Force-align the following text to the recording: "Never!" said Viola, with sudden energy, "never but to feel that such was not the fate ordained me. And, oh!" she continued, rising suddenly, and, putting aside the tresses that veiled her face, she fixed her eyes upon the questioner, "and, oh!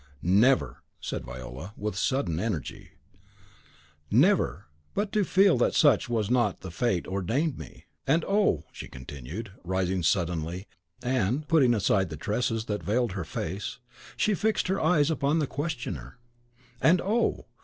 "Never!" 0.23 0.81
said 0.99 1.23
Viola, 1.25 1.73
with 1.77 1.95
sudden 1.95 2.39
energy, 2.39 2.93
"never 4.09 4.65
but 4.95 5.11
to 5.11 5.23
feel 5.23 5.59
that 5.59 5.75
such 5.75 6.09
was 6.09 6.31
not 6.31 6.61
the 6.61 6.71
fate 6.71 7.05
ordained 7.05 7.55
me. 7.59 7.85
And, 8.07 8.25
oh!" 8.27 8.63
she 8.71 8.87
continued, 8.87 9.51
rising 9.63 10.01
suddenly, 10.01 10.65
and, 11.03 11.47
putting 11.47 11.75
aside 11.75 12.09
the 12.09 12.17
tresses 12.17 12.65
that 12.65 12.81
veiled 12.81 13.11
her 13.11 13.23
face, 13.23 13.77
she 14.17 14.33
fixed 14.33 14.69
her 14.69 14.81
eyes 14.81 15.11
upon 15.11 15.37
the 15.37 15.45
questioner, 15.45 16.17
"and, 16.81 16.99
oh! 16.99 17.45